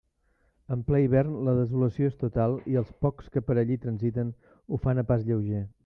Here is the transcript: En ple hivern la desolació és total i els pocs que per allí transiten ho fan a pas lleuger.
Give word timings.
En 0.75 0.85
ple 0.87 1.01
hivern 1.03 1.35
la 1.49 1.53
desolació 1.59 2.09
és 2.13 2.17
total 2.23 2.57
i 2.73 2.81
els 2.83 2.91
pocs 3.07 3.31
que 3.37 3.45
per 3.51 3.61
allí 3.65 3.79
transiten 3.87 4.37
ho 4.69 4.85
fan 4.89 5.05
a 5.05 5.07
pas 5.15 5.29
lleuger. 5.31 5.67